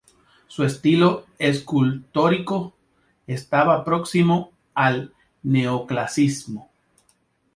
Su 0.47 0.63
estilo 0.63 1.27
escultórico 1.37 2.73
estaba 3.27 3.85
próximo 3.85 4.51
al 4.73 5.13
neoclasicismo. 5.43 6.71